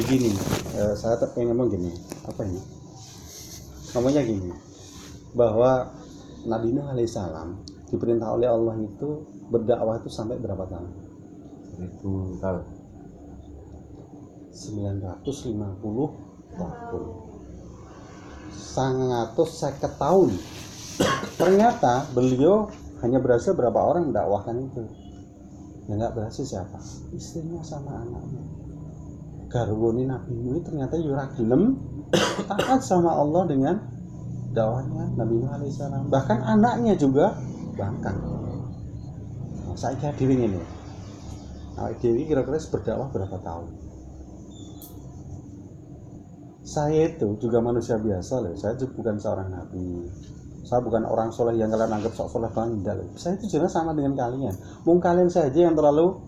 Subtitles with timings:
[0.00, 0.32] begini
[0.76, 1.92] eh, saya tak pengen ngomong gini
[2.24, 2.60] apa ini
[3.92, 4.52] ngomongnya gini
[5.36, 5.92] bahwa
[6.46, 7.58] Nabi Nuh alaihissalam
[7.90, 10.90] diperintah oleh Allah itu berdakwah itu sampai berapa tahun?
[11.74, 12.64] Seribu tahun.
[14.54, 17.04] 950 tahun.
[18.54, 20.30] Sangatus seket tahun.
[21.36, 22.70] Ternyata beliau
[23.04, 24.82] hanya berhasil berapa orang mendakwahkan itu.
[25.86, 26.78] Ya nggak berhasil siapa?
[27.10, 28.42] Istrinya sama anaknya.
[29.46, 31.78] Garwoni Nabi Nuh ternyata yura gelem
[32.50, 33.74] taat sama Allah dengan
[34.52, 36.10] dakwahnya Nabi Nuh alaihissalam.
[36.10, 37.36] Bahkan anaknya juga
[37.76, 38.18] bangkang.
[39.66, 40.60] Nah, saya kira diri ini.
[41.76, 43.66] Nah, Dewi kira-kira berdakwah berapa tahun?
[46.66, 48.54] Saya itu juga manusia biasa loh.
[48.58, 50.10] Saya juga bukan seorang nabi.
[50.66, 53.06] Saya bukan orang soleh yang kalian anggap sok soleh banget loh.
[53.14, 54.50] Saya itu juga sama dengan kalian.
[54.82, 56.18] Mungkin kalian saja yang terlalu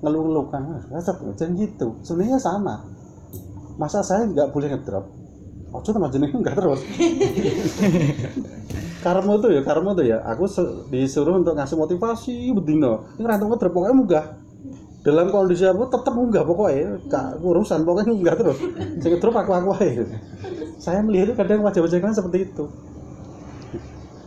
[0.00, 0.90] ngeluh-ngeluhkan.
[0.92, 1.96] Rasap jangan gitu.
[2.04, 2.84] Sebenarnya sama.
[3.76, 5.04] Masa saya nggak boleh ngedrop?
[5.74, 6.80] Oh, cuma jenis enggak terus.
[9.04, 10.18] karma tuh ya, karma tuh ya.
[10.32, 10.48] Aku
[10.88, 13.12] disuruh untuk ngasih motivasi bedino.
[13.20, 14.26] Ini rantung ngedrop pokoknya munggah.
[15.06, 17.04] Dalam kondisi apa tetap munggah pokoknya.
[17.06, 18.58] Gak urusan pokoknya munggah terus.
[19.02, 20.04] Saya ngedrop aku aku aja.
[20.80, 22.64] Saya melihat itu kadang wajah-wajah kalian seperti itu.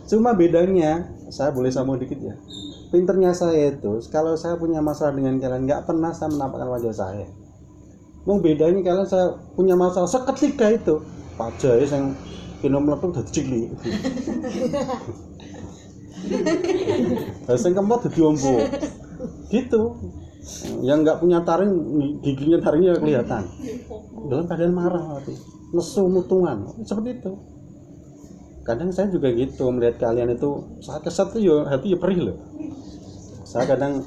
[0.10, 2.34] Cuma bedanya, saya boleh sambung dikit ya.
[2.90, 7.30] Pinternya saya itu, kalau saya punya masalah dengan kalian, nggak pernah saya menampakkan wajah saya.
[8.26, 10.98] Mau bedanya kalian saya punya masalah seketika itu,
[11.38, 12.18] pajak ya yang
[12.60, 13.70] kena melepuh dari cilik.
[17.48, 18.56] Harus yang kemot dari ombo.
[19.54, 19.82] Gitu.
[20.84, 21.74] Yang nggak punya taring,
[22.26, 23.44] giginya taringnya kelihatan.
[24.28, 25.22] Dalam keadaan marah.
[25.70, 26.66] Nesu mutungan.
[26.84, 27.32] Seperti itu.
[28.68, 32.38] Kadang saya juga gitu melihat kalian itu saat kesat tuh yo hati yo perih loh.
[33.48, 34.04] Saya kadang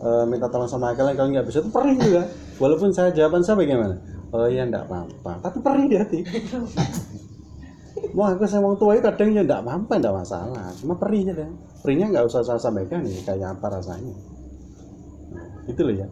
[0.00, 2.22] eh, minta tolong sama kalian kalau nggak bisa itu perih juga.
[2.62, 3.98] Walaupun saya jawaban saya bagaimana?
[4.34, 6.18] Oh iya enggak apa-apa, tapi perih di hati.
[8.14, 10.66] Mau aku sama orang tua itu kadang ya enggak apa-apa, enggak masalah.
[10.78, 11.50] Cuma perihnya deh.
[11.82, 14.14] Perihnya nggak usah saya sampaikan nih kayak apa rasanya.
[15.34, 16.06] Nah, itu loh ya.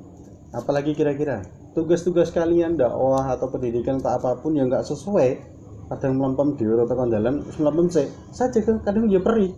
[0.55, 1.43] Apalagi kira-kira
[1.73, 5.31] tugas-tugas kalian dakwah atau pendidikan atau apa pun yang nggak sesuai
[5.93, 8.49] kadang melempem di atau kondalan melempem C saya.
[8.51, 9.53] Juga kadang dia perih.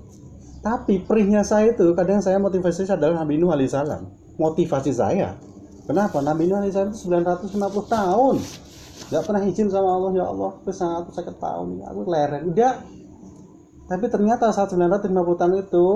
[0.64, 4.02] Tapi perihnya saya itu kadang saya motivasi saya adalah Nabi Nuh alaihissalam
[4.40, 5.36] motivasi saya.
[5.84, 6.24] Kenapa?
[6.24, 8.36] Nabi Nuh alaihissalam itu 950 tahun.
[9.12, 11.84] Nggak pernah izin sama Allah ya Allah aku sangat sakit tahun.
[11.84, 12.72] Aku leren udah
[13.84, 15.86] tapi ternyata saat 950 tahun itu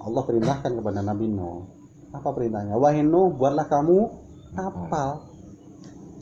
[0.00, 1.68] Allah perintahkan kepada Nabi Nuh.
[2.16, 2.80] Apa perintahnya?
[2.80, 3.98] Wahai Nuh buatlah kamu
[4.56, 5.31] kapal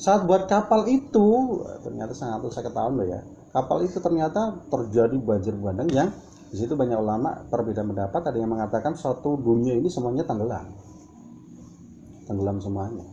[0.01, 3.21] saat buat kapal itu ternyata sangat sakit tahun loh ya.
[3.53, 6.09] Kapal itu ternyata terjadi banjir bandang yang
[6.49, 8.33] di situ banyak ulama perbedaan pendapat.
[8.33, 10.73] Ada yang mengatakan suatu dunia ini semuanya tenggelam.
[12.25, 13.05] Tenggelam semuanya.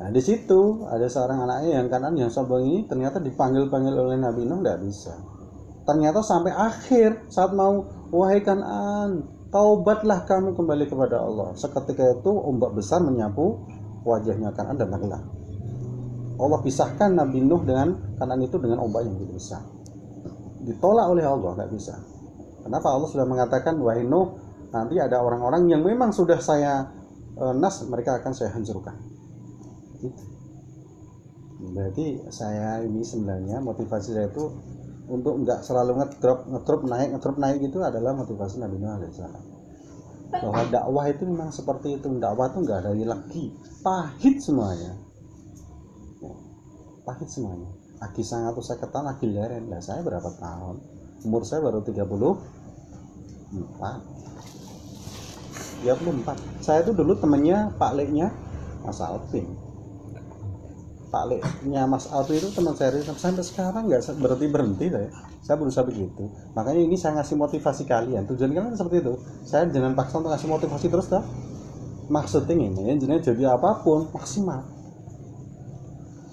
[0.00, 4.16] Nah di situ ada seorang anaknya yang kanan yang sombong ini ternyata dipanggil panggil oleh
[4.16, 5.20] Nabi Nuh nggak bisa.
[5.84, 11.52] Ternyata sampai akhir saat mau wahai kanan taubatlah kamu kembali kepada Allah.
[11.60, 13.68] Seketika itu ombak besar menyapu
[14.08, 15.41] wajahnya kanan dan tenggelam
[16.40, 19.62] Allah pisahkan Nabi Nuh dengan kanan itu dengan ombak yang begitu besar.
[20.64, 21.98] Ditolak oleh Allah, nggak bisa.
[22.62, 24.38] Kenapa Allah sudah mengatakan wahai Nuh,
[24.72, 26.88] nanti ada orang-orang yang memang sudah saya
[27.36, 28.96] eh, nas, mereka akan saya hancurkan.
[30.00, 30.22] Gitu.
[31.62, 34.50] Berarti saya ini sebenarnya motivasi saya itu
[35.06, 39.44] untuk nggak selalu ngedrop, ngedrop naik, ngedrop naik itu adalah motivasi Nabi Nuh alaihissalam.
[40.32, 43.52] Bahwa dakwah itu memang seperti itu, dakwah itu nggak ada lagi,
[43.84, 45.11] pahit semuanya
[47.02, 47.70] pahit semuanya.
[48.02, 49.70] Aki sangat saya ketan lagi leren.
[49.70, 50.76] Lah saya berapa tahun?
[51.22, 53.54] Umur saya baru 34
[55.86, 58.34] 34 saya itu dulu temennya Pak Leknya
[58.82, 59.46] Mas Alvin.
[61.14, 62.90] Pak Leknya Mas Alvin itu teman saya.
[63.02, 65.10] Sampai sekarang nggak berhenti berhenti saya
[65.42, 66.30] saya berusaha begitu.
[66.54, 68.26] Makanya ini saya ngasih motivasi kalian.
[68.30, 69.18] Tujuan kalian seperti itu.
[69.42, 71.22] Saya jangan paksa untuk ngasih motivasi terus dah
[72.12, 74.60] maksudnya ini jadi apa pun maksimal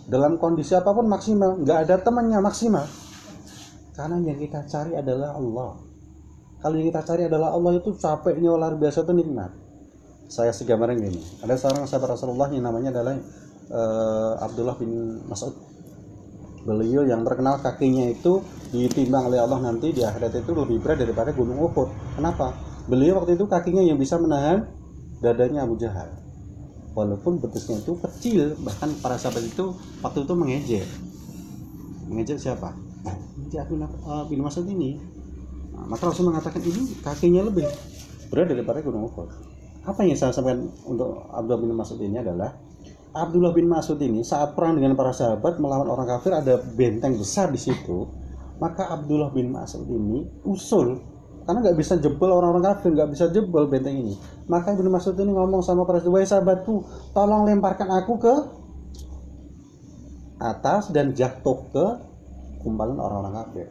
[0.09, 2.85] dalam kondisi apa pun maksimal nggak ada temannya maksimal.
[3.93, 5.77] Karena yang kita cari adalah Allah.
[6.59, 9.53] Kalau yang kita cari adalah Allah itu capeknya luar biasa itu nikmat.
[10.27, 11.21] Saya segambaran gini.
[11.45, 13.15] Ada seorang sahabat Rasulullah yang namanya adalah
[13.69, 15.53] eh, Abdullah bin Mas'ud.
[16.65, 21.31] Beliau yang terkenal kakinya itu ditimbang oleh Allah nanti di akhirat itu lebih berat daripada
[21.31, 22.17] gunung Uhud.
[22.17, 22.51] Kenapa?
[22.89, 24.67] Beliau waktu itu kakinya yang bisa menahan
[25.21, 26.28] dadanya Abu Jahal
[26.99, 29.71] walaupun betisnya itu kecil bahkan para sahabat itu
[30.03, 30.87] waktu itu mengejek.
[32.11, 32.75] Mengejek siapa?
[33.39, 34.99] Mengejek bin, uh, bin Mas'ud ini
[35.71, 37.71] nah, maka Rasul mengatakan ini kakinya lebih
[38.27, 39.31] berat daripada gunung Uhud.
[39.87, 42.51] Apa yang saya sampaikan untuk Abdullah bin Mas'ud ini adalah
[43.15, 47.49] Abdullah bin Mas'ud ini saat perang dengan para sahabat melawan orang kafir ada benteng besar
[47.49, 48.05] di situ
[48.61, 50.99] maka Abdullah bin Mas'ud ini usul
[51.49, 54.13] karena nggak bisa jebol orang-orang kafir nggak bisa jebol benteng ini.
[54.45, 58.35] Maka Ibnu Mas'ud ini ngomong sama para sahabat sahabatku tolong lemparkan aku ke
[60.37, 61.85] atas dan jatuh ke
[62.61, 63.65] kumpalan orang-orang kafir.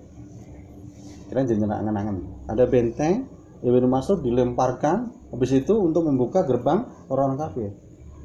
[1.30, 3.30] Kira jadi angan-angan ada benteng
[3.62, 7.70] Ibnu Mas'ud dilemparkan habis itu untuk membuka gerbang orang-orang kafir.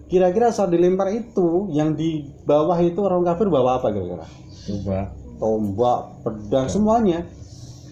[0.09, 4.25] Kira-kira saat dilempar itu yang di bawah itu orang kafir bawa apa kira-kira?
[4.65, 5.13] Coba.
[5.37, 7.27] tombak pedang semuanya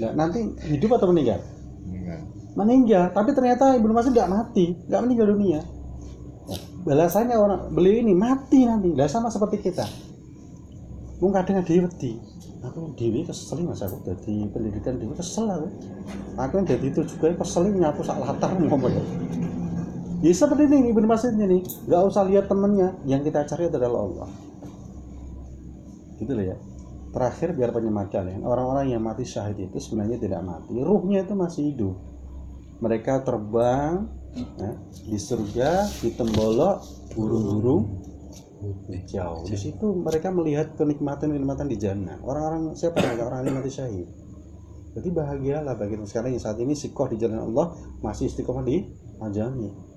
[0.01, 1.39] nah, nanti hidup atau meninggal?
[1.85, 2.21] Enggak.
[2.51, 5.59] meninggal tapi ternyata Ibnu Mas'ud nggak mati nggak meninggal dunia.
[6.81, 8.97] Balasannya orang beliau ini mati nanti.
[8.97, 9.85] Lah sama seperti kita.
[11.21, 12.17] Mung kadang ada wedi.
[12.61, 15.69] Aku dewi kesel mas aku jadi pendidikan dewi kesel aku.
[16.41, 19.03] Aku yang jadi itu juga kesel nyapu sak latar ngomong ya?
[20.21, 22.97] Ya seperti ini Ibnu Mas'ud ini nggak usah lihat temennya.
[23.05, 24.29] Yang kita cari adalah Allah.
[26.17, 26.57] Gitu loh ya
[27.11, 30.79] terakhir biar penyemat kalian orang-orang yang mati syahid itu sebenarnya tidak mati.
[30.79, 31.95] Ruhnya itu masih hidup.
[32.81, 34.09] Mereka terbang
[34.57, 34.71] ya,
[35.05, 36.81] di surga di tembolok
[37.13, 37.83] burung-burung.
[39.09, 39.41] Jauh.
[39.43, 42.21] Di situ mereka melihat kenikmatan kenikmatan di jannah.
[42.21, 44.07] Orang-orang siapa yang orang yang mati syahid?
[44.91, 47.73] Jadi bahagialah bagi sekarang yang saat ini sikoh di jalan Allah
[48.03, 48.83] masih istiqomah di
[49.17, 49.90] majami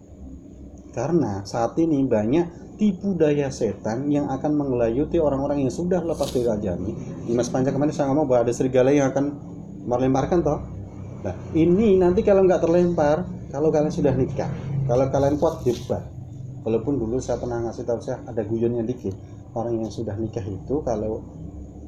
[0.94, 6.46] karena saat ini banyak tipu daya setan yang akan mengelayuti orang-orang yang sudah lepas dari
[6.46, 6.94] ajami.
[7.26, 9.35] Di Mas Panca kemarin saya ngomong bahwa ada serigala yang akan
[9.87, 10.62] melemparkan toh.
[11.26, 14.50] Nah, ini nanti kalau nggak terlempar, kalau kalian sudah nikah,
[14.87, 16.02] kalau kalian kuat hebat.
[16.64, 19.12] Walaupun dulu saya pernah ngasih tahu saya ada guyonnya dikit.
[19.52, 21.20] Orang yang sudah nikah itu kalau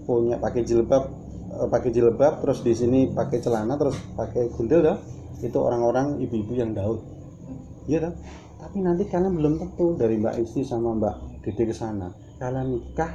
[0.07, 1.11] punya pakai jilbab
[1.51, 5.03] eh, pakai jilbab terus di sini pakai celana terus pakai gundel
[5.43, 7.03] itu orang-orang ibu-ibu yang daud
[7.91, 8.15] iya dah
[8.67, 12.11] tapi nanti kalian belum tentu dari Mbak Isti sama Mbak Dede ke sana.
[12.43, 13.15] Kalian nikah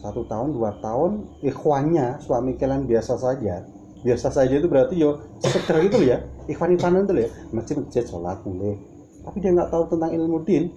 [0.00, 3.68] satu tahun dua tahun ikhwannya suami kalian biasa saja.
[4.00, 6.24] Biasa saja itu berarti yo sekedar gitu ya.
[6.48, 7.28] Ikhwan ikhwanan itu ya.
[7.52, 8.80] Masjid masjid sholat boleh.
[9.28, 10.72] Tapi dia nggak tahu tentang ilmu din.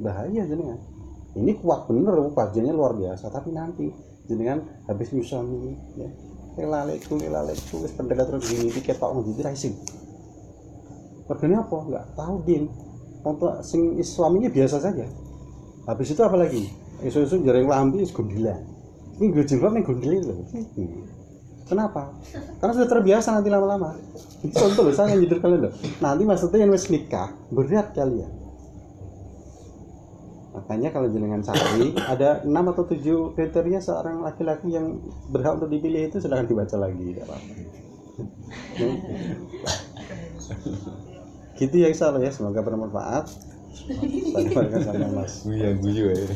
[0.00, 0.80] Bahaya jenengan.
[1.36, 3.28] Ini kuat bener kajiannya luar biasa.
[3.28, 3.92] Tapi nanti
[4.32, 6.08] jenengan habis nyusami ya.
[6.56, 9.76] Lelaleku lelaleku wis pendekat terus gini diketok ngendi rising
[11.24, 11.76] Perganya apa?
[11.80, 12.68] Nggak tahu din
[13.22, 15.06] untuk sing suaminya biasa saja.
[15.86, 16.70] Habis itu apa lagi?
[17.02, 18.72] Isu-isu jaring lambi is gondilan
[19.22, 20.36] ini gue jilbab nih gondilin loh
[20.74, 21.04] Hmm.
[21.68, 22.10] kenapa?
[22.58, 23.94] karena sudah terbiasa nanti lama-lama.
[24.42, 25.72] Itu contoh loh saya jujur kalian loh
[26.02, 28.28] nanti maksudnya yang wis nikah berat kalian.
[30.52, 35.00] Makanya kalau jenengan cari ada 6 atau 7 kriteria seorang laki-laki yang
[35.32, 37.48] berhak untuk dipilih itu silahkan dibaca lagi tidak apa-apa
[41.62, 42.32] gitu ya insya Allah ya.
[42.34, 43.30] Semoga bermanfaat.
[44.54, 45.46] Pada sama mas.
[45.46, 46.26] Guya guyu ya.